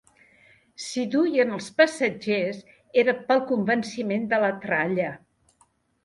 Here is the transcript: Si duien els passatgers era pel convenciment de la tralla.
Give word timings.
Si 0.83 1.01
duien 1.15 1.51
els 1.57 1.67
passatgers 1.81 2.63
era 3.01 3.15
pel 3.27 3.43
convenciment 3.51 4.25
de 4.31 4.41
la 4.45 4.49
tralla. 4.65 5.11